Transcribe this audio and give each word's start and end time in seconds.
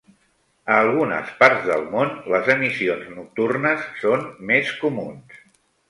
A 0.75 0.77
algunes 0.85 1.29
parts 1.41 1.67
del 1.67 1.85
món, 1.93 2.17
les 2.37 2.51
emissions 2.55 3.13
nocturnes 3.21 3.89
són 4.03 4.29
més 4.53 4.77
comuns. 4.85 5.43